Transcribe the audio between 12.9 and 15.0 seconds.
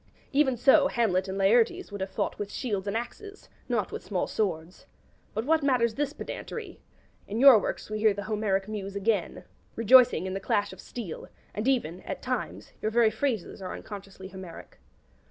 phrases are unconsciously Homeric.